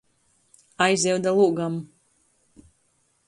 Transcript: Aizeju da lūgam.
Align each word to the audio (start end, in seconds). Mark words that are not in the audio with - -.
Aizeju 0.85 1.19
da 1.27 1.33
lūgam. 1.41 1.77